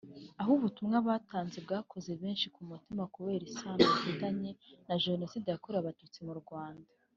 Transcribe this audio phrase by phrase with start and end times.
[0.41, 4.51] aho ubutumwa batanze bwakoze benshi ku mutima kubera isano bufitanye
[4.87, 6.87] na Jenoside yakorewe Abatutsi mu Rwanda